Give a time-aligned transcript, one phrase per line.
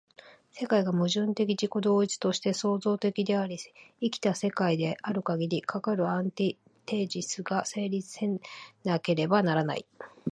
[0.51, 3.59] 世界が矛盾的自己同一として創造的であり、
[3.99, 8.25] 生きた世界であるかぎり、かかるアンティテージスが成立せ
[8.83, 9.85] なければならない。